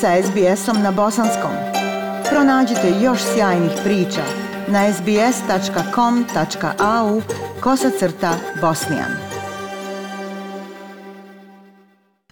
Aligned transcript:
sa 0.00 0.22
SBS-om 0.22 0.82
na 0.82 0.90
bosanskom. 0.92 1.50
Pronađite 2.30 2.92
još 3.02 3.20
sjajnih 3.34 3.72
priča 3.84 4.22
na 4.68 4.92
sbs.com.au 4.92 6.02
kosacrta 7.60 8.38
bosnijan. 8.60 9.10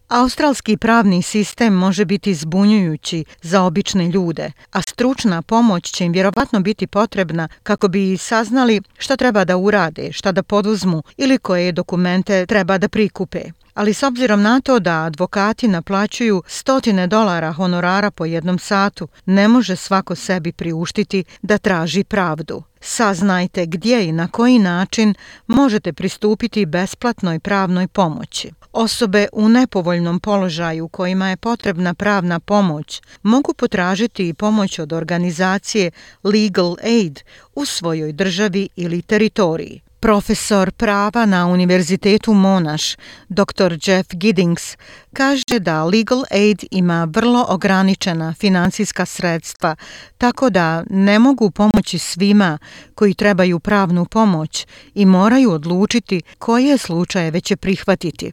Australski 0.08 0.76
pravni 0.76 1.22
sistem 1.22 1.74
može 1.74 2.04
biti 2.04 2.34
zbunjujući 2.34 3.24
za 3.42 3.62
obične 3.62 4.08
ljude, 4.08 4.52
a 4.72 4.82
stručna 4.82 5.42
pomoć 5.42 5.90
će 5.90 6.04
im 6.04 6.12
vjerovatno 6.12 6.60
biti 6.60 6.86
potrebna 6.86 7.48
kako 7.62 7.88
bi 7.88 8.16
saznali 8.16 8.82
šta 8.98 9.16
treba 9.16 9.44
da 9.44 9.56
urade, 9.56 10.12
šta 10.12 10.32
da 10.32 10.42
poduzmu 10.42 11.02
ili 11.16 11.38
koje 11.38 11.72
dokumente 11.72 12.46
treba 12.46 12.78
da 12.78 12.88
prikupe 12.88 13.40
ali 13.74 13.94
s 13.94 14.02
obzirom 14.02 14.42
na 14.42 14.60
to 14.60 14.78
da 14.78 15.02
advokati 15.02 15.68
naplaćuju 15.68 16.42
stotine 16.46 17.06
dolara 17.06 17.52
honorara 17.52 18.10
po 18.10 18.24
jednom 18.24 18.58
satu, 18.58 19.08
ne 19.26 19.48
može 19.48 19.76
svako 19.76 20.14
sebi 20.14 20.52
priuštiti 20.52 21.24
da 21.42 21.58
traži 21.58 22.04
pravdu. 22.04 22.62
Saznajte 22.80 23.66
gdje 23.66 24.08
i 24.08 24.12
na 24.12 24.28
koji 24.28 24.58
način 24.58 25.14
možete 25.46 25.92
pristupiti 25.92 26.66
besplatnoj 26.66 27.40
pravnoj 27.40 27.88
pomoći. 27.88 28.50
Osobe 28.72 29.26
u 29.32 29.48
nepovoljnom 29.48 30.20
položaju 30.20 30.88
kojima 30.88 31.28
je 31.28 31.36
potrebna 31.36 31.94
pravna 31.94 32.40
pomoć 32.40 33.02
mogu 33.22 33.54
potražiti 33.54 34.28
i 34.28 34.34
pomoć 34.34 34.78
od 34.78 34.92
organizacije 34.92 35.90
Legal 36.24 36.76
Aid 36.84 37.20
u 37.54 37.64
svojoj 37.64 38.12
državi 38.12 38.68
ili 38.76 39.02
teritoriji. 39.02 39.80
Profesor 40.04 40.70
prava 40.70 41.26
na 41.26 41.46
Univerzitetu 41.46 42.34
Monash, 42.34 42.96
dr. 43.28 43.78
Jeff 43.86 44.08
Giddings, 44.12 44.76
kaže 45.12 45.58
da 45.60 45.84
Legal 45.84 46.24
Aid 46.30 46.64
ima 46.70 47.08
vrlo 47.10 47.46
ograničena 47.48 48.34
financijska 48.38 49.06
sredstva, 49.06 49.76
tako 50.18 50.50
da 50.50 50.84
ne 50.90 51.18
mogu 51.18 51.50
pomoći 51.50 51.98
svima 51.98 52.58
koji 52.94 53.14
trebaju 53.14 53.60
pravnu 53.60 54.04
pomoć 54.04 54.66
i 54.94 55.06
moraju 55.06 55.50
odlučiti 55.50 56.22
koje 56.38 56.78
slučajeve 56.78 57.40
će 57.40 57.56
prihvatiti. 57.56 58.32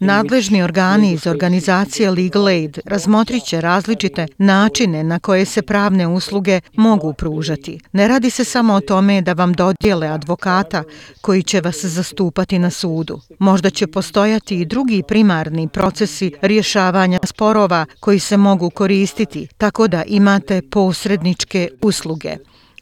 Nadležni 0.00 0.62
organi 0.62 1.12
iz 1.12 1.26
organizacije 1.26 2.10
Legal 2.10 2.46
Aid 2.46 2.78
razmotrit 2.84 3.44
će 3.44 3.60
različite 3.60 4.26
načine 4.38 5.04
na 5.04 5.18
koje 5.18 5.44
se 5.44 5.62
pravne 5.62 6.06
usluge 6.06 6.60
mogu 6.74 7.12
pružati. 7.12 7.80
Ne 7.92 8.08
radi 8.08 8.30
se 8.30 8.44
samo 8.44 8.74
o 8.74 8.80
tome 8.80 9.20
da 9.20 9.32
vam 9.32 9.52
dodijele 9.52 10.08
advokata 10.08 10.82
koji 11.20 11.42
će 11.42 11.60
vas 11.60 11.84
zastupati 11.84 12.58
na 12.58 12.70
sudu. 12.70 13.20
Možda 13.38 13.70
će 13.70 13.86
postojati 13.86 14.60
i 14.60 14.64
drugi 14.64 15.02
primarni 15.08 15.68
procesi 15.68 16.32
rješavanja 16.42 17.18
sporova 17.24 17.86
koji 18.00 18.18
se 18.18 18.36
mogu 18.36 18.70
koristiti, 18.70 19.48
tako 19.56 19.88
da 19.88 20.04
imate 20.06 20.62
posredničke 20.70 21.68
usluge. 21.82 22.36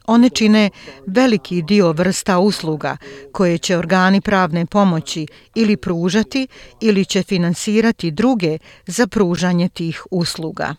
One 0.07 0.29
čine 0.29 0.69
veliki 1.05 1.61
dio 1.61 1.91
vrsta 1.91 2.39
usluga 2.39 2.97
koje 3.31 3.57
će 3.57 3.77
organi 3.77 4.21
pravne 4.21 4.65
pomoći 4.65 5.27
ili 5.55 5.77
pružati 5.77 6.47
ili 6.81 7.05
će 7.05 7.23
finansirati 7.23 8.11
druge 8.11 8.57
za 8.85 9.07
pružanje 9.07 9.69
tih 9.69 10.03
usluga. 10.11 10.75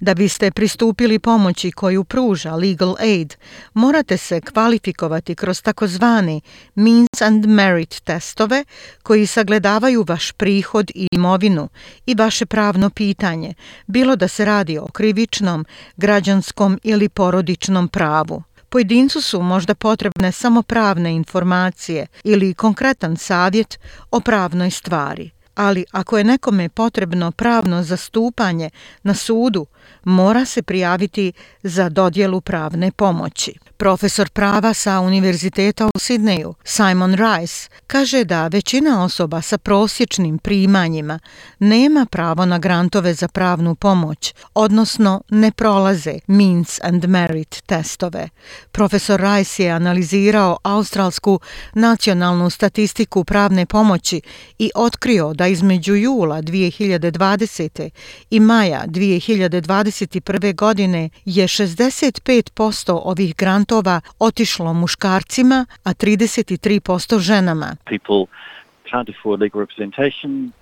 Da 0.00 0.14
biste 0.14 0.50
pristupili 0.50 1.18
pomoći 1.18 1.70
koju 1.70 2.04
pruža 2.04 2.54
Legal 2.54 2.96
Aid, 3.00 3.34
morate 3.74 4.16
se 4.16 4.40
kvalifikovati 4.40 5.34
kroz 5.34 5.62
takozvane 5.62 6.40
Means 6.74 7.22
and 7.22 7.46
Merit 7.46 8.00
testove 8.04 8.64
koji 9.02 9.26
sagledavaju 9.26 10.04
vaš 10.08 10.32
prihod 10.32 10.90
i 10.94 11.08
imovinu 11.12 11.68
i 12.06 12.14
vaše 12.14 12.46
pravno 12.46 12.90
pitanje, 12.90 13.54
bilo 13.86 14.16
da 14.16 14.28
se 14.28 14.44
radi 14.44 14.78
o 14.78 14.86
krivičnom, 14.86 15.66
građanskom 15.96 16.80
ili 16.82 17.08
porodičnom 17.08 17.88
pravu. 17.88 18.42
Pojedincu 18.68 19.20
su 19.20 19.42
možda 19.42 19.74
potrebne 19.74 20.32
samo 20.32 20.62
pravne 20.62 21.14
informacije 21.14 22.06
ili 22.24 22.54
konkretan 22.54 23.16
savjet 23.16 23.78
o 24.10 24.20
pravnoj 24.20 24.70
stvari 24.70 25.30
ali 25.54 25.84
ako 25.92 26.18
je 26.18 26.24
nekome 26.24 26.68
potrebno 26.68 27.30
pravno 27.30 27.82
zastupanje 27.82 28.70
na 29.02 29.14
sudu, 29.14 29.66
mora 30.04 30.44
se 30.44 30.62
prijaviti 30.62 31.32
za 31.62 31.88
dodjelu 31.88 32.40
pravne 32.40 32.90
pomoći. 32.90 33.54
Profesor 33.82 34.28
prava 34.30 34.74
sa 34.74 35.00
Univerziteta 35.00 35.86
u 35.86 35.98
Sidneju, 35.98 36.54
Simon 36.64 37.14
Rice, 37.14 37.68
kaže 37.86 38.24
da 38.24 38.46
većina 38.48 39.04
osoba 39.04 39.42
sa 39.42 39.58
prosječnim 39.58 40.38
primanjima 40.38 41.18
nema 41.58 42.06
pravo 42.10 42.46
na 42.46 42.58
grantove 42.58 43.14
za 43.14 43.28
pravnu 43.28 43.74
pomoć, 43.74 44.34
odnosno 44.54 45.22
ne 45.28 45.52
prolaze 45.52 46.18
Means 46.26 46.80
and 46.82 47.04
Merit 47.04 47.62
testove. 47.66 48.28
Profesor 48.72 49.20
Rice 49.20 49.64
je 49.64 49.70
analizirao 49.70 50.58
australsku 50.62 51.40
nacionalnu 51.74 52.50
statistiku 52.50 53.24
pravne 53.24 53.66
pomoći 53.66 54.20
i 54.58 54.70
otkrio 54.74 55.34
da 55.34 55.46
između 55.46 55.94
jula 55.94 56.42
2020. 56.42 57.90
i 58.30 58.40
maja 58.40 58.84
2021. 58.86 60.54
godine 60.54 61.10
je 61.24 61.48
65% 61.48 63.00
ovih 63.04 63.36
grantova 63.36 63.71
otišlo 64.18 64.72
muškarcima, 64.72 65.66
a 65.84 65.94
33% 65.94 67.18
ženama. 67.18 67.76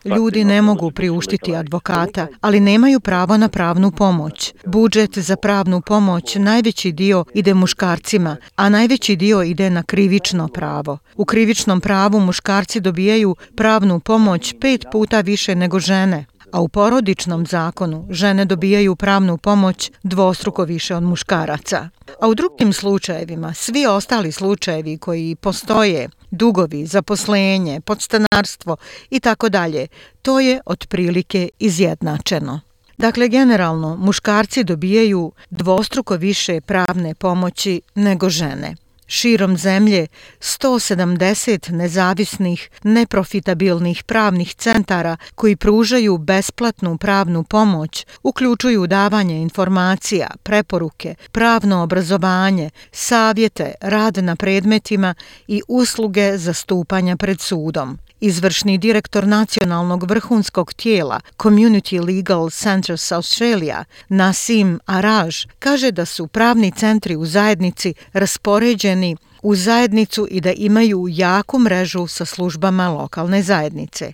Ljudi 0.05 0.45
ne 0.45 0.63
mogu 0.63 0.91
priuštiti 0.91 1.57
advokata, 1.57 2.27
ali 2.41 2.61
nemaju 2.61 3.01
pravo 3.01 3.37
na 3.37 3.49
pravnu 3.49 3.91
pomoć. 3.91 4.55
Budžet 4.67 5.19
za 5.19 5.37
pravnu 5.37 5.81
pomoć 5.81 6.35
najveći 6.35 6.93
dio 6.93 7.25
ide 7.35 7.55
muškarcima, 7.55 8.37
a 8.57 8.69
najveći 8.69 9.17
dio 9.17 9.43
ide 9.43 9.71
na 9.71 9.83
krivično 9.83 10.49
pravo. 10.49 10.99
U 11.17 11.25
krivičnom 11.25 11.81
pravu 11.81 12.21
muškarci 12.21 12.81
dobijaju 12.81 13.37
pravnu 13.57 14.01
pomoć 14.01 14.55
pet 14.61 14.87
puta 14.93 15.21
više 15.21 15.55
nego 15.55 15.79
žene 15.79 16.25
a 16.53 16.61
u 16.61 16.69
porodičnom 16.69 17.47
zakonu 17.47 18.07
žene 18.11 18.45
dobijaju 18.45 18.97
pravnu 18.97 19.39
pomoć 19.39 19.91
dvostruko 20.03 20.65
više 20.65 20.97
od 20.97 21.03
muškaraca. 21.03 21.89
A 22.21 22.29
u 22.29 22.35
drugim 22.35 22.73
slučajevima, 22.73 23.55
svi 23.55 23.87
ostali 23.87 24.33
slučajevi 24.33 24.99
koji 24.99 25.37
postoje, 25.37 26.09
dugovi, 26.31 26.87
zaposlenje, 26.87 27.81
podstanarstvo 27.81 28.77
i 29.11 29.21
tako 29.21 29.49
dalje, 29.49 29.87
to 30.23 30.41
je 30.41 30.61
otprilike 30.67 31.49
izjednačeno. 31.59 32.61
Dakle, 32.99 33.29
generalno, 33.29 33.97
muškarci 33.97 34.65
dobijaju 34.65 35.33
dvostruko 35.51 36.17
više 36.17 36.61
pravne 36.61 37.15
pomoći 37.15 37.81
nego 37.95 38.29
žene 38.29 38.77
širom 39.11 39.57
zemlje 39.57 40.07
170 40.41 41.71
nezavisnih, 41.71 42.71
neprofitabilnih 42.83 44.05
pravnih 44.05 44.55
centara 44.55 45.17
koji 45.35 45.57
pružaju 45.57 46.19
besplatnu 46.19 46.99
pravnu 46.99 47.45
pomoć, 47.45 48.07
uključuju 48.23 48.87
davanje 48.87 49.43
informacija, 49.43 50.31
preporuke, 50.43 51.15
pravno 51.33 51.83
obrazovanje, 51.83 52.71
savjete, 52.93 53.73
rad 53.81 54.17
na 54.17 54.37
predmetima 54.37 55.15
i 55.49 55.63
usluge 55.69 56.39
zastupanja 56.39 57.17
pred 57.17 57.41
sudom. 57.41 57.99
Izvršni 58.21 58.79
direktor 58.79 59.27
nacionalnog 59.27 60.11
vrhunskog 60.11 60.73
tijela 60.73 61.21
Community 61.39 62.07
Legal 62.07 62.51
Centers 62.51 63.13
Australia, 63.13 63.85
Nasim 64.09 64.81
Araj, 64.87 65.31
kaže 65.59 65.91
da 65.91 66.05
su 66.05 66.27
pravni 66.27 66.73
centri 66.73 67.17
u 67.17 67.27
zajednici 67.27 67.95
raspoređeni 68.13 69.17
u 69.43 69.55
zajednicu 69.55 70.27
i 70.31 70.41
da 70.41 70.53
imaju 70.53 71.07
jaku 71.09 71.59
mrežu 71.59 72.07
sa 72.07 72.25
službama 72.25 72.89
lokalne 72.89 73.43
zajednice. 73.43 74.13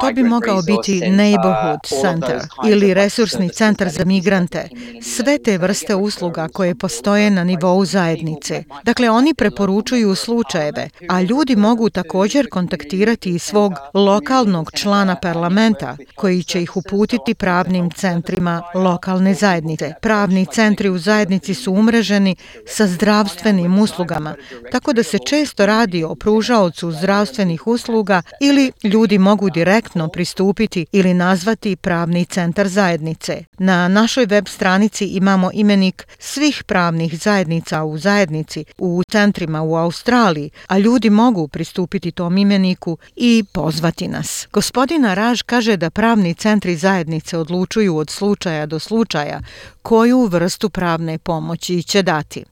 To 0.00 0.12
bi 0.14 0.22
mogao 0.22 0.62
biti 0.62 1.10
neighborhood 1.10 1.80
center 2.02 2.40
ili 2.68 2.94
resursni 2.94 3.48
centar 3.48 3.88
za 3.88 4.04
migrante. 4.04 4.68
Sve 5.02 5.38
te 5.38 5.58
vrste 5.58 5.94
usluga 5.94 6.48
koje 6.48 6.74
postoje 6.74 7.30
na 7.30 7.44
nivou 7.44 7.84
zajednice. 7.84 8.64
Dakle, 8.84 9.10
oni 9.10 9.34
preporučuju 9.34 10.14
slučajeve, 10.14 10.88
a 11.08 11.20
ljudi 11.22 11.56
mogu 11.56 11.90
također 11.90 12.48
kontaktirati 12.48 13.30
i 13.30 13.38
svog 13.38 13.72
lokalnog 13.94 14.70
člana 14.74 15.16
parlamenta 15.16 15.96
koji 16.14 16.42
će 16.42 16.62
ih 16.62 16.76
uputiti 16.76 17.34
pravnim 17.34 17.90
centrima 17.90 18.62
lokalne 18.74 19.34
zajednice. 19.34 19.92
Pravni 20.02 20.46
centri 20.46 20.88
u 20.88 20.98
zajednici 20.98 21.54
su 21.54 21.72
umreženi 21.72 22.36
sa 22.66 22.86
zdravstvenim 22.86 23.78
uslugama, 23.78 24.34
tako 24.72 24.92
da 24.92 25.02
se 25.02 25.18
često 25.18 25.66
radi 25.66 26.04
o 26.04 26.14
pružaocu 26.14 26.92
zdravstvenih 26.92 27.66
usluga 27.66 27.83
usluga 27.84 28.22
ili 28.40 28.72
ljudi 28.82 29.18
mogu 29.18 29.50
direktno 29.50 30.08
pristupiti 30.08 30.86
ili 30.92 31.14
nazvati 31.14 31.76
pravni 31.76 32.24
centar 32.24 32.68
zajednice. 32.68 33.44
Na 33.58 33.88
našoj 33.88 34.26
web 34.26 34.48
stranici 34.48 35.04
imamo 35.06 35.50
imenik 35.54 36.06
svih 36.18 36.64
pravnih 36.66 37.18
zajednica 37.18 37.84
u 37.84 37.98
zajednici 37.98 38.64
u 38.78 39.02
centrima 39.08 39.62
u 39.62 39.76
Australiji, 39.76 40.50
a 40.66 40.78
ljudi 40.78 41.10
mogu 41.10 41.48
pristupiti 41.48 42.10
tom 42.10 42.38
imeniku 42.38 42.98
i 43.16 43.44
pozvati 43.52 44.08
nas. 44.08 44.48
Gospodina 44.52 45.14
Raž 45.14 45.42
kaže 45.42 45.76
da 45.76 45.90
pravni 45.90 46.34
centri 46.34 46.76
zajednice 46.76 47.38
odlučuju 47.38 47.96
od 47.96 48.10
slučaja 48.10 48.66
do 48.66 48.78
slučaja 48.78 49.40
koju 49.82 50.26
vrstu 50.26 50.70
pravne 50.70 51.18
pomoći 51.18 51.82
će 51.82 52.02
dati. 52.02 52.44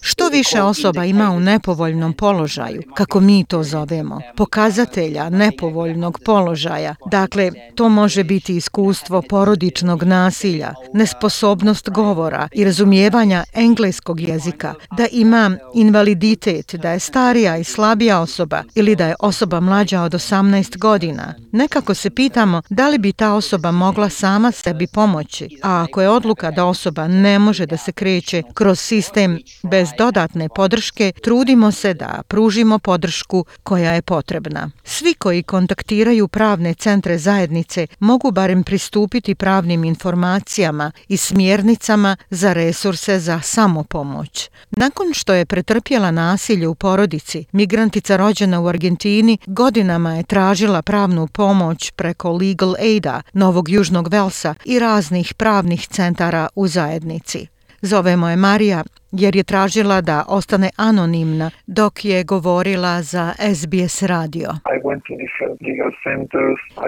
Što 0.00 0.28
više 0.28 0.62
osoba 0.62 1.04
ima 1.04 1.30
u 1.30 1.40
nepovoljnom 1.40 2.12
položaju, 2.12 2.82
kako 2.94 3.20
mi 3.20 3.35
to 3.44 3.62
zovemo, 3.62 4.20
pokazatelja 4.36 5.30
nepovoljnog 5.30 6.20
položaja, 6.24 6.94
dakle, 7.10 7.50
to 7.74 7.88
može 7.88 8.24
biti 8.24 8.56
iskustvo 8.56 9.22
porodičnog 9.22 10.02
nasilja, 10.02 10.74
nesposobnost 10.94 11.90
govora 11.90 12.48
i 12.52 12.64
razumijevanja 12.64 13.44
engleskog 13.54 14.20
jezika, 14.20 14.74
da 14.96 15.06
ima 15.12 15.56
invaliditet, 15.74 16.74
da 16.74 16.90
je 16.90 16.98
starija 16.98 17.56
i 17.56 17.64
slabija 17.64 18.20
osoba 18.20 18.62
ili 18.74 18.96
da 18.96 19.06
je 19.06 19.14
osoba 19.20 19.60
mlađa 19.60 20.02
od 20.02 20.12
18 20.12 20.78
godina. 20.78 21.34
Nekako 21.52 21.94
se 21.94 22.10
pitamo 22.10 22.62
da 22.70 22.88
li 22.88 22.98
bi 22.98 23.12
ta 23.12 23.32
osoba 23.32 23.70
mogla 23.70 24.08
sama 24.08 24.52
sebi 24.52 24.86
pomoći, 24.86 25.58
a 25.62 25.84
ako 25.88 26.02
je 26.02 26.08
odluka 26.08 26.50
da 26.50 26.64
osoba 26.64 27.08
ne 27.08 27.38
može 27.38 27.66
da 27.66 27.76
se 27.76 27.92
kreće 27.92 28.42
kroz 28.54 28.80
sistem 28.80 29.38
bez 29.62 29.88
dodatne 29.98 30.48
podrške, 30.48 31.12
trudimo 31.22 31.72
se 31.72 31.94
da 31.94 32.22
pružimo 32.28 32.78
podršku 32.78 33.25
koja 33.62 33.92
je 33.92 34.02
potrebna. 34.02 34.70
Svi 34.84 35.14
koji 35.14 35.42
kontaktiraju 35.42 36.28
pravne 36.28 36.74
centre 36.74 37.18
zajednice 37.18 37.86
mogu 37.98 38.30
barem 38.30 38.64
pristupiti 38.64 39.34
pravnim 39.34 39.84
informacijama 39.84 40.92
i 41.08 41.16
smjernicama 41.16 42.16
za 42.30 42.52
resurse 42.52 43.18
za 43.18 43.40
samopomoć. 43.40 44.50
Nakon 44.70 45.06
što 45.14 45.34
je 45.34 45.46
pretrpjela 45.46 46.10
nasilje 46.10 46.68
u 46.68 46.74
porodici, 46.74 47.44
migrantica 47.52 48.16
rođena 48.16 48.60
u 48.60 48.68
Argentini 48.68 49.38
godinama 49.46 50.14
je 50.14 50.22
tražila 50.22 50.82
pravnu 50.82 51.26
pomoć 51.26 51.90
preko 51.90 52.32
Legal 52.32 52.74
Aida, 52.80 53.22
Novog 53.32 53.68
Južnog 53.68 54.08
Velsa 54.08 54.54
i 54.64 54.78
raznih 54.78 55.34
pravnih 55.34 55.88
centara 55.88 56.48
u 56.54 56.68
zajednici. 56.68 57.46
Zovemo 57.82 58.28
je 58.28 58.36
Marija 58.36 58.84
jer 59.18 59.36
je 59.36 59.42
tražila 59.42 60.00
da 60.00 60.24
ostane 60.28 60.70
anonimna 60.76 61.50
dok 61.66 62.04
je 62.04 62.24
govorila 62.24 63.02
za 63.02 63.32
SBS 63.54 64.02
radio. 64.02 64.50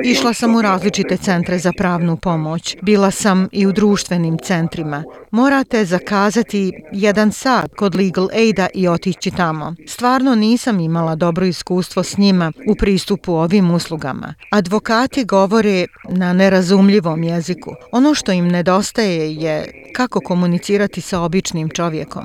Išla 0.04 0.32
sam 0.32 0.54
u 0.54 0.62
različite 0.62 1.16
centre 1.16 1.58
za 1.58 1.72
pravnu 1.78 2.16
pomoć. 2.16 2.76
Bila 2.82 3.10
sam 3.10 3.48
i 3.52 3.66
u 3.66 3.72
društvenim 3.72 4.38
centrima. 4.38 5.04
Morate 5.30 5.84
zakazati 5.84 6.72
jedan 6.92 7.32
sat 7.32 7.74
kod 7.74 7.94
Legal 7.94 8.28
Aida 8.34 8.66
i 8.74 8.88
otići 8.88 9.30
tamo. 9.30 9.74
Stvarno 9.86 10.34
nisam 10.34 10.80
imala 10.80 11.14
dobro 11.14 11.46
iskustvo 11.46 12.02
s 12.02 12.18
njima 12.18 12.52
u 12.68 12.74
pristupu 12.74 13.32
ovim 13.32 13.70
uslugama. 13.70 14.34
Advokati 14.50 15.24
govore 15.24 15.86
na 16.08 16.32
nerazumljivom 16.32 17.22
jeziku. 17.22 17.74
Ono 17.92 18.14
što 18.14 18.32
im 18.32 18.48
nedostaje 18.48 19.34
je 19.34 19.72
kako 19.92 20.20
komunicirati 20.20 21.00
sa 21.00 21.20
običnim 21.20 21.68
čovjekom. 21.68 22.17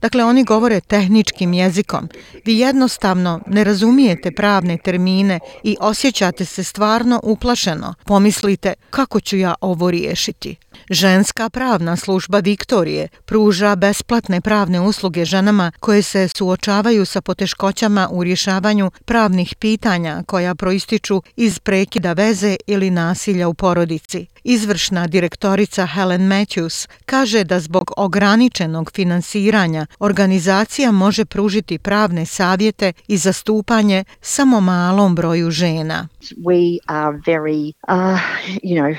Dakle, 0.00 0.24
oni 0.24 0.44
govore 0.44 0.80
tehničkim 0.80 1.52
jezikom. 1.52 2.08
Vi 2.44 2.58
jednostavno 2.58 3.40
ne 3.46 3.64
razumijete 3.64 4.30
pravne 4.30 4.78
termine 4.78 5.40
i 5.62 5.76
osjećate 5.80 6.44
se 6.44 6.64
stvarno 6.64 7.20
uplašeno. 7.22 7.94
Pomislite, 8.04 8.74
kako 8.90 9.20
ću 9.20 9.36
ja 9.36 9.54
ovo 9.60 9.90
riješiti? 9.90 10.56
Ženska 10.90 11.50
pravna 11.50 11.96
služba 11.96 12.38
Viktorije 12.38 13.08
pruža 13.24 13.76
besplatne 13.76 14.40
pravne 14.40 14.80
usluge 14.80 15.24
ženama 15.24 15.72
koje 15.80 16.02
se 16.02 16.28
suočavaju 16.28 17.04
sa 17.04 17.20
poteškoćama 17.20 18.08
u 18.12 18.24
rješavanju 18.24 18.90
pravnih 19.04 19.54
pitanja 19.58 20.22
koja 20.26 20.54
proističu 20.54 21.22
iz 21.36 21.58
prekida 21.58 22.12
veze 22.12 22.56
ili 22.66 22.90
nasilja 22.90 23.48
u 23.48 23.54
porodici. 23.54 24.26
Izvršna 24.48 25.06
direktorica 25.06 25.86
Helen 25.86 26.28
Matthews 26.28 26.88
kaže 27.06 27.44
da 27.44 27.60
zbog 27.60 27.92
ograničenog 27.96 28.90
finansiranja 28.94 29.86
organizacija 29.98 30.92
može 30.92 31.24
pružiti 31.24 31.78
pravne 31.78 32.26
savjete 32.26 32.92
i 33.08 33.16
zastupanje 33.16 34.04
samo 34.20 34.60
malom 34.60 35.14
broju 35.14 35.50
žena. 35.50 36.08
We 36.36 36.78
are 36.86 37.18
very, 37.26 37.72
uh, 37.88 38.20
you 38.62 38.76
know, 38.76 38.96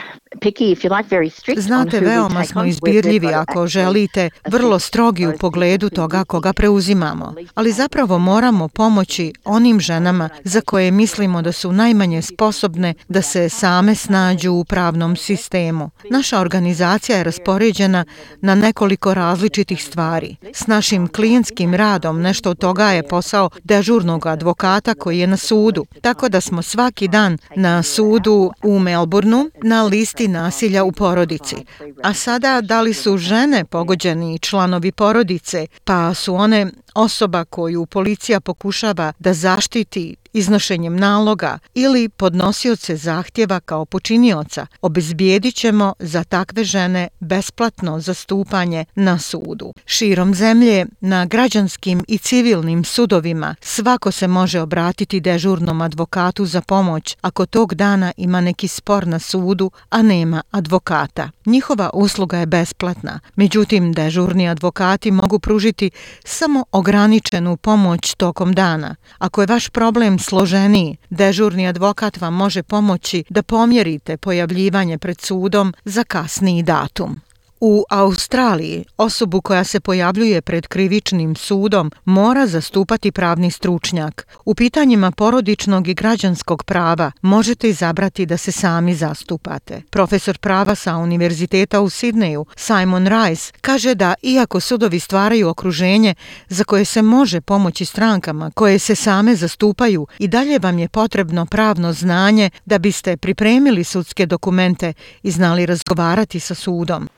Znate, 1.58 2.00
veoma 2.00 2.46
smo 2.46 2.66
izbirljivi 2.66 3.28
ako 3.34 3.68
želite, 3.68 4.30
vrlo 4.48 4.80
strogi 4.80 5.28
u 5.28 5.34
pogledu 5.40 5.90
toga 5.90 6.24
koga 6.24 6.54
preuzimamo. 6.54 7.34
Ali 7.56 7.72
zapravo 7.72 8.20
moramo 8.20 8.68
pomoći 8.68 9.34
onim 9.46 9.80
ženama 9.80 10.30
za 10.44 10.62
koje 10.62 10.92
mislimo 10.92 11.42
da 11.42 11.52
su 11.52 11.72
najmanje 11.72 12.22
sposobne 12.22 12.94
da 13.08 13.22
se 13.22 13.50
same 13.50 13.96
snađu 13.96 14.52
u 14.52 14.66
pravnom 14.66 15.16
sistemu 15.16 15.37
sistemu. 15.38 15.90
Naša 16.10 16.40
organizacija 16.40 17.18
je 17.18 17.24
raspoređena 17.24 18.06
na 18.42 18.56
nekoliko 18.56 19.14
različitih 19.14 19.84
stvari. 19.84 20.36
S 20.54 20.68
našim 20.68 21.08
klijentskim 21.08 21.74
radom 21.74 22.22
nešto 22.22 22.50
od 22.50 22.58
toga 22.58 22.92
je 22.92 23.08
posao 23.08 23.50
dežurnog 23.64 24.26
advokata 24.26 24.94
koji 24.94 25.20
je 25.20 25.28
na 25.28 25.38
sudu. 25.38 25.86
Tako 26.02 26.30
da 26.30 26.42
smo 26.42 26.62
svaki 26.62 27.08
dan 27.08 27.38
na 27.56 27.84
sudu 27.84 28.52
u 28.64 28.80
Melbourneu 28.80 29.50
na 29.64 29.84
listi 29.84 30.28
nasilja 30.28 30.84
u 30.84 30.92
porodici. 30.92 31.56
A 32.04 32.14
sada 32.14 32.62
da 32.62 32.82
li 32.82 32.94
su 32.94 33.18
žene 33.18 33.66
pogođeni 33.66 34.40
članovi 34.40 34.92
porodice, 34.92 35.68
pa 35.84 36.14
su 36.14 36.36
one 36.36 36.72
osoba 36.96 37.46
koju 37.46 37.86
policija 37.86 38.40
pokušava 38.40 39.14
da 39.20 39.34
zaštiti 39.34 40.16
iznošenjem 40.34 40.96
naloga 40.96 41.60
ili 41.74 42.10
podnosioce 42.10 42.96
zahtjeva 42.96 43.60
kao 43.60 43.86
počinioca, 43.86 44.68
obezbijedit 44.82 45.56
ćemo 45.56 45.94
za 46.00 46.24
takve 46.24 46.64
žene 46.64 47.08
besplatno 47.20 48.00
zastupanje 48.00 48.86
na 48.96 49.20
sudu. 49.20 49.74
Širom 49.86 50.34
zemlje, 50.36 50.86
na 51.02 51.26
građanskim 51.26 52.04
i 52.08 52.18
civilnim 52.18 52.84
sudovima, 52.84 53.56
svako 53.62 54.12
se 54.12 54.28
može 54.28 54.62
obratiti 54.62 55.20
dežurnom 55.20 55.82
advokatu 55.82 56.46
za 56.46 56.62
pomoć 56.62 57.18
ako 57.22 57.46
tog 57.46 57.76
dana 57.76 58.12
ima 58.18 58.42
neki 58.42 58.68
spor 58.68 59.08
na 59.08 59.20
sudu, 59.20 59.72
a 59.90 60.02
nema 60.02 60.42
advokata. 60.52 61.30
Njihova 61.46 61.90
usluga 61.94 62.38
je 62.38 62.46
besplatna, 62.46 63.20
međutim 63.36 63.94
dežurni 63.94 64.50
advokati 64.50 65.12
mogu 65.12 65.40
pružiti 65.40 65.92
samo 66.26 66.66
ograničenu 66.72 67.58
pomoć 67.58 68.16
tokom 68.16 68.54
dana. 68.54 68.96
Ako 69.18 69.42
je 69.42 69.48
vaš 69.48 69.70
problem 69.70 70.20
složeniji, 70.30 70.98
dežurni 71.10 71.68
advokat 71.68 72.18
vam 72.18 72.34
može 72.34 72.64
pomoći 72.64 73.24
da 73.30 73.44
pomjerite 73.44 74.18
pojavljivanje 74.18 74.98
pred 74.98 75.22
sudom 75.22 75.74
za 75.86 76.04
kasniji 76.04 76.64
datum. 76.64 77.27
U 77.60 77.84
Australiji 77.90 78.86
osobu 78.98 79.42
koja 79.42 79.64
se 79.64 79.80
pojavljuje 79.80 80.42
pred 80.42 80.68
krivičnim 80.68 81.36
sudom 81.36 81.92
mora 82.06 82.48
zastupati 82.48 83.12
pravni 83.12 83.52
stručnjak. 83.52 84.28
U 84.46 84.56
pitanjima 84.56 85.12
porodičnog 85.12 85.88
i 85.88 85.94
građanskog 85.94 86.64
prava 86.64 87.12
možete 87.22 87.70
izabrati 87.70 88.26
da 88.26 88.38
se 88.38 88.52
sami 88.52 88.96
zastupate. 88.96 89.82
Profesor 89.90 90.38
prava 90.38 90.76
sa 90.76 90.96
Univerziteta 90.96 91.82
u 91.82 91.90
Sidneju, 91.90 92.46
Simon 92.56 93.08
Rice, 93.08 93.54
kaže 93.62 93.96
da 93.96 94.14
iako 94.22 94.60
sudovi 94.60 95.00
stvaraju 95.00 95.50
okruženje 95.50 96.16
za 96.50 96.64
koje 96.64 96.86
se 96.86 97.02
može 97.02 97.42
pomoći 97.42 97.86
strankama 97.86 98.52
koje 98.56 98.80
se 98.80 98.96
same 98.96 99.36
zastupaju 99.36 100.08
i 100.20 100.28
dalje 100.28 100.60
vam 100.60 100.80
je 100.80 100.88
potrebno 100.88 101.46
pravno 101.46 101.94
znanje 101.94 102.50
da 102.66 102.78
biste 102.78 103.18
pripremili 103.18 103.84
sudske 103.84 104.26
dokumente 104.26 104.94
i 105.24 105.32
znali 105.32 105.66
razgovarati 105.66 106.40
sa 106.40 106.56
sudom. 106.56 107.10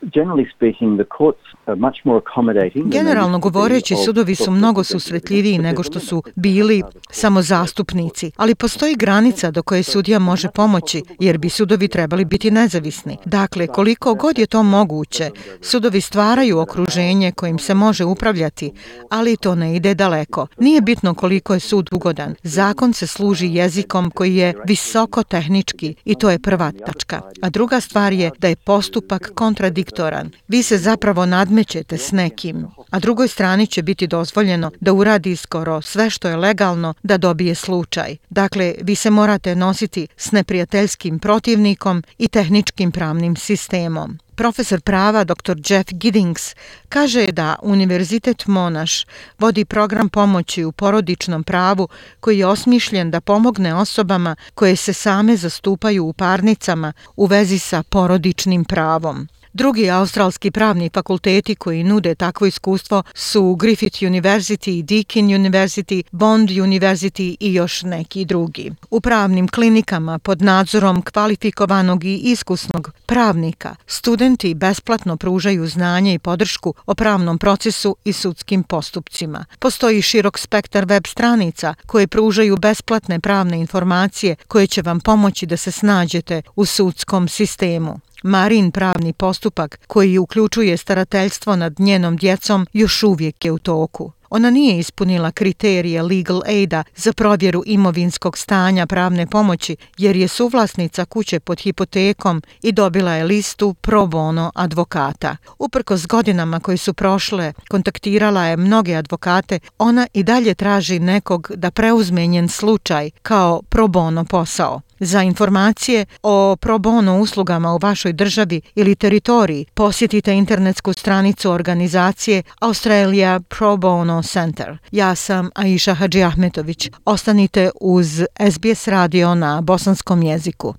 Generalno 2.84 3.38
govoreći, 3.38 3.96
sudovi 4.04 4.34
su 4.34 4.50
mnogo 4.50 4.84
susretljiviji 4.84 5.58
nego 5.58 5.82
što 5.82 6.00
su 6.00 6.22
bili 6.36 6.82
samo 7.10 7.42
zastupnici, 7.42 8.30
ali 8.36 8.54
postoji 8.54 8.94
granica 8.94 9.50
do 9.50 9.62
koje 9.62 9.82
sudija 9.82 10.18
može 10.18 10.48
pomoći, 10.54 11.02
jer 11.20 11.38
bi 11.38 11.48
sudovi 11.48 11.88
trebali 11.88 12.24
biti 12.24 12.50
nezavisni. 12.50 13.16
Dakle, 13.24 13.66
koliko 13.66 14.14
god 14.14 14.38
je 14.38 14.46
to 14.46 14.62
moguće, 14.62 15.30
sudovi 15.60 16.00
stvaraju 16.00 16.58
okruženje 16.58 17.32
kojim 17.32 17.58
se 17.58 17.74
može 17.74 18.04
upravljati, 18.04 18.72
ali 19.10 19.36
to 19.36 19.54
ne 19.54 19.76
ide 19.76 19.94
daleko. 19.94 20.46
Nije 20.58 20.80
bitno 20.80 21.14
koliko 21.14 21.54
je 21.54 21.60
sud 21.60 21.88
ugodan. 21.92 22.34
Zakon 22.42 22.92
se 22.92 23.06
služi 23.06 23.54
jezikom 23.54 24.10
koji 24.10 24.36
je 24.36 24.54
visoko 24.64 25.22
tehnički 25.22 25.94
i 26.04 26.14
to 26.14 26.30
je 26.30 26.38
prva 26.38 26.72
tačka. 26.86 27.20
A 27.42 27.50
druga 27.50 27.80
stvar 27.80 28.12
je 28.12 28.30
da 28.38 28.48
je 28.48 28.56
postupak 28.56 29.30
kontradiktoran. 29.34 30.19
Vi 30.48 30.62
se 30.62 30.78
zapravo 30.78 31.26
nadmećete 31.26 31.98
s 31.98 32.12
nekim, 32.12 32.66
a 32.90 32.98
drugoj 32.98 33.28
strani 33.28 33.66
će 33.66 33.82
biti 33.82 34.06
dozvoljeno 34.06 34.70
da 34.80 34.92
uradi 34.92 35.36
skoro 35.36 35.82
sve 35.82 36.10
što 36.10 36.28
je 36.28 36.36
legalno 36.36 36.94
da 37.02 37.18
dobije 37.18 37.54
slučaj. 37.54 38.16
Dakle, 38.30 38.74
vi 38.82 38.94
se 38.94 39.10
morate 39.10 39.54
nositi 39.54 40.08
s 40.16 40.32
neprijateljskim 40.32 41.18
protivnikom 41.18 42.02
i 42.18 42.28
tehničkim 42.28 42.92
pravnim 42.92 43.36
sistemom. 43.36 44.18
Profesor 44.40 44.80
prava 44.80 45.24
dr. 45.24 45.56
Jeff 45.68 45.92
Giddings 45.92 46.54
kaže 46.88 47.26
da 47.32 47.56
Univerzitet 47.62 48.46
Monaš 48.46 49.06
vodi 49.38 49.64
program 49.64 50.08
pomoći 50.08 50.64
u 50.64 50.72
porodičnom 50.72 51.44
pravu 51.44 51.88
koji 52.20 52.38
je 52.38 52.46
osmišljen 52.46 53.10
da 53.10 53.20
pomogne 53.20 53.74
osobama 53.74 54.36
koje 54.54 54.76
se 54.76 54.92
same 54.92 55.36
zastupaju 55.36 56.04
u 56.04 56.12
parnicama 56.12 56.92
u 57.16 57.26
vezi 57.26 57.58
sa 57.58 57.82
porodičnim 57.82 58.64
pravom. 58.64 59.28
Drugi 59.52 59.90
australski 59.90 60.50
pravni 60.50 60.90
fakulteti 60.94 61.54
koji 61.54 61.84
nude 61.84 62.14
takvo 62.14 62.46
iskustvo 62.46 63.02
su 63.14 63.54
Griffith 63.54 63.96
University, 63.96 64.82
Deakin 64.82 65.26
University, 65.26 66.02
Bond 66.12 66.50
University 66.50 67.36
i 67.40 67.54
još 67.54 67.82
neki 67.82 68.24
drugi. 68.24 68.72
U 68.90 69.00
pravnim 69.00 69.48
klinikama 69.48 70.18
pod 70.18 70.42
nadzorom 70.42 71.02
kvalifikovanog 71.02 72.04
i 72.04 72.16
iskusnog 72.16 72.90
pravnika 73.06 73.76
studenti 73.86 74.54
besplatno 74.54 75.16
pružaju 75.16 75.66
znanje 75.66 76.14
i 76.14 76.18
podršku 76.18 76.74
o 76.86 76.94
pravnom 76.94 77.38
procesu 77.38 77.96
i 78.04 78.12
sudskim 78.12 78.62
postupcima. 78.62 79.44
Postoji 79.58 80.02
širok 80.02 80.38
spektar 80.38 80.84
web 80.84 81.06
stranica 81.06 81.74
koje 81.86 82.06
pružaju 82.06 82.56
besplatne 82.56 83.20
pravne 83.20 83.60
informacije 83.60 84.36
koje 84.48 84.66
će 84.66 84.82
vam 84.82 85.00
pomoći 85.00 85.46
da 85.46 85.56
se 85.56 85.70
snađete 85.72 86.42
u 86.56 86.64
sudskom 86.64 87.28
sistemu. 87.28 88.00
Marin 88.22 88.70
pravni 88.70 89.12
postupak 89.12 89.80
koji 89.86 90.18
uključuje 90.18 90.76
starateljstvo 90.76 91.56
nad 91.56 91.80
njenom 91.80 92.16
djecom 92.16 92.66
još 92.72 93.02
uvijek 93.02 93.44
je 93.44 93.52
u 93.52 93.58
toku. 93.58 94.12
Ona 94.30 94.50
nije 94.50 94.78
ispunila 94.78 95.30
kriterije 95.30 96.02
legal 96.02 96.42
aida 96.46 96.84
za 96.96 97.12
provjeru 97.12 97.62
imovinskog 97.66 98.38
stanja 98.38 98.86
pravne 98.86 99.26
pomoći 99.26 99.76
jer 99.98 100.16
je 100.16 100.28
suvlasnica 100.28 101.04
kuće 101.04 101.40
pod 101.40 101.60
hipotekom 101.60 102.42
i 102.62 102.72
dobila 102.72 103.12
je 103.12 103.24
listu 103.24 103.74
pro 103.74 104.06
bono 104.06 104.52
advokata. 104.54 105.36
Uprko 105.58 105.96
s 105.96 106.06
godinama 106.06 106.60
koji 106.60 106.78
su 106.78 106.94
prošle, 106.94 107.52
kontaktirala 107.68 108.44
je 108.44 108.56
mnoge 108.56 108.94
advokate, 108.94 109.58
ona 109.78 110.06
i 110.14 110.22
dalje 110.22 110.54
traži 110.54 110.98
nekog 110.98 111.50
da 111.54 111.70
preuzme 111.70 112.26
njen 112.26 112.48
slučaj 112.48 113.10
kao 113.22 113.62
pro 113.62 113.88
bono 113.88 114.24
posao. 114.24 114.80
Za 115.00 115.22
informacije 115.22 116.06
o 116.22 116.56
pro 116.56 116.78
bono 116.78 117.20
uslugama 117.20 117.74
u 117.74 117.78
vašoj 117.82 118.12
državi 118.12 118.60
ili 118.74 118.94
teritoriji 118.94 119.66
posjetite 119.74 120.34
internetsku 120.34 120.92
stranicu 120.92 121.50
organizacije 121.50 122.42
Australia 122.60 123.40
Pro 123.40 123.76
Bono 123.76 124.22
Center. 124.22 124.78
Ja 124.90 125.14
sam 125.14 125.50
Aisha 125.54 125.94
Hadži 125.94 126.22
Ahmetović. 126.22 126.90
Ostanite 127.04 127.70
uz 127.80 128.22
SBS 128.52 128.88
radio 128.88 129.34
na 129.34 129.60
bosanskom 129.60 130.22
jeziku. 130.22 130.74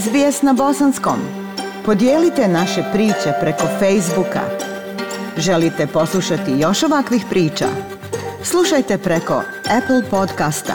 SBS 0.00 0.42
na 0.42 0.52
bosanskom. 0.52 1.18
Podijelite 1.84 2.48
naše 2.48 2.84
priče 2.92 3.32
preko 3.40 3.66
Facebooka. 3.78 4.40
Želite 5.36 5.86
poslušati 5.86 6.50
još 6.58 6.82
ovakvih 6.82 7.24
priča? 7.30 7.66
Slušajte 8.42 8.98
preko 8.98 9.42
Apple 9.64 10.10
podcasta, 10.10 10.74